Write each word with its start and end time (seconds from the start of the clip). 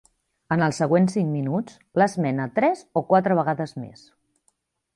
En 0.53 0.61
els 0.67 0.79
següents 0.81 1.13
cinc 1.17 1.29
minuts 1.33 1.75
l'esmena 2.03 2.49
tres 2.55 2.81
o 3.03 3.07
quatre 3.13 3.39
vegades 3.41 3.75
més. 3.83 4.05